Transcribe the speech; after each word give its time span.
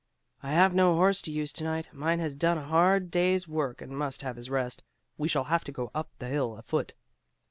"I 0.41 0.49
have 0.53 0.73
no 0.73 0.95
horse 0.95 1.21
to 1.21 1.31
use 1.31 1.53
to 1.53 1.63
night; 1.63 1.89
mine 1.93 2.17
has 2.21 2.35
done 2.35 2.57
a 2.57 2.65
hard 2.65 3.11
day's 3.11 3.47
work 3.47 3.83
and 3.83 3.95
must 3.95 4.23
have 4.23 4.35
his 4.35 4.49
rest. 4.49 4.81
We 5.15 5.27
shall 5.27 5.43
have 5.43 5.63
to 5.65 5.71
go 5.71 5.91
up 5.93 6.09
the 6.17 6.25
hill 6.27 6.57
afoot." 6.57 6.95